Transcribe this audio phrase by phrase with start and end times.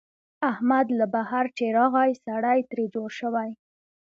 [0.51, 3.49] احمد له بهر چې راغی، سړی ترې جوړ شوی.